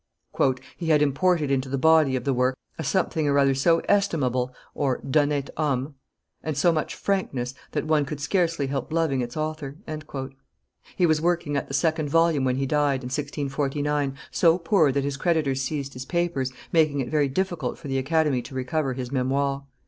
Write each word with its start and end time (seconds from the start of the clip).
"He 0.77 0.87
had 0.87 1.03
imported 1.03 1.51
into 1.51 1.69
the 1.69 1.77
body 1.77 2.15
of 2.15 2.23
the 2.23 2.33
work 2.33 2.57
a 2.79 2.83
something 2.83 3.27
or 3.27 3.37
other 3.37 3.53
so 3.53 3.81
estimable 3.87 4.51
(d'honnete 4.75 5.51
homme), 5.55 5.93
and 6.41 6.57
so 6.57 6.71
much 6.71 6.95
frankness, 6.95 7.53
that 7.73 7.85
one 7.85 8.05
could 8.05 8.19
scarcely 8.19 8.65
help 8.65 8.91
loving 8.91 9.21
its 9.21 9.37
author." 9.37 9.75
He 10.95 11.05
was 11.05 11.21
working 11.21 11.55
at 11.55 11.67
the 11.67 11.75
second 11.75 12.09
volume 12.09 12.45
when 12.45 12.55
he 12.55 12.65
died, 12.65 13.01
in 13.03 13.09
1649, 13.09 14.15
so 14.31 14.57
poor 14.57 14.91
that 14.91 15.03
his 15.03 15.17
creditors 15.17 15.61
seized 15.61 15.93
his 15.93 16.05
papers, 16.05 16.51
making 16.73 16.99
it 16.99 17.11
very 17.11 17.29
difficult 17.29 17.77
for 17.77 17.87
the 17.87 17.99
Academy 17.99 18.41
to 18.41 18.55
recover 18.55 18.93
his 18.93 19.11
Memoires. 19.11 19.61